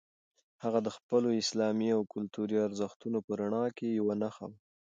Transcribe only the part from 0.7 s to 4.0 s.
د خپلو اسلامي او کلتوري ارزښتونو په رڼا کې